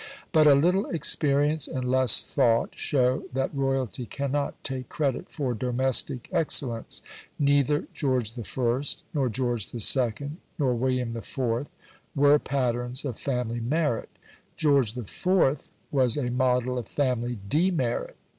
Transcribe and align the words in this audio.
But 0.31 0.47
a 0.47 0.55
little 0.55 0.87
experience 0.89 1.67
and 1.67 1.85
less 1.87 2.23
thought 2.23 2.75
show 2.75 3.25
that 3.33 3.53
royalty 3.53 4.07
cannot 4.07 4.63
take 4.63 4.89
credit 4.89 5.29
for 5.29 5.53
domestic 5.53 6.27
excellence. 6.31 7.03
Neither 7.37 7.85
George 7.93 8.33
I., 8.35 8.83
nor 9.13 9.29
George 9.29 9.69
II., 9.71 10.31
nor 10.57 10.73
William 10.73 11.15
IV. 11.15 11.69
were 12.15 12.39
patterns 12.39 13.05
of 13.05 13.19
family 13.19 13.59
merit; 13.59 14.09
George 14.57 14.97
IV. 14.97 15.69
was 15.91 16.17
a 16.17 16.31
model 16.31 16.79
of 16.79 16.87
family 16.87 17.37
demerit. 17.47 18.17